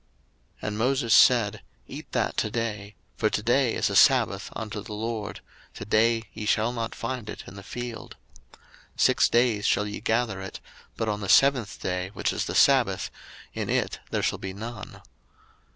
[0.63, 4.81] 02:016:025 And Moses said, Eat that to day; for to day is a sabbath unto
[4.81, 5.41] the LORD:
[5.75, 8.15] to day ye shall not find it in the field.
[8.53, 8.65] 02:016:026
[9.01, 10.59] Six days ye shall gather it;
[10.97, 13.11] but on the seventh day, which is the sabbath,
[13.53, 15.03] in it there shall be none.